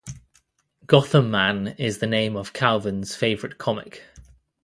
Gotham 0.87 1.29
Man 1.29 1.75
is 1.77 1.99
the 1.99 2.07
name 2.07 2.35
of 2.35 2.53
Calvin's 2.53 3.15
favorite 3.15 3.59
comic. 3.59 4.01